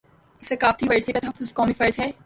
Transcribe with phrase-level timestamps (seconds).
[0.43, 2.11] ثقافتی ورثے کا تحفظ قومی فرض ہے